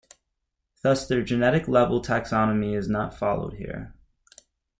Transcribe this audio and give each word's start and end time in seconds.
Thus, 0.81 1.07
their 1.07 1.21
generic-level 1.21 2.01
taxonomy 2.01 2.75
is 2.75 2.89
not 2.89 3.13
followed 3.15 3.53
here. 3.53 3.93